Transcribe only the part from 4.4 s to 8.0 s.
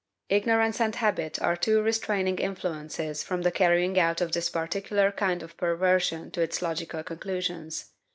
particular kind of perversion to its logical conclusions.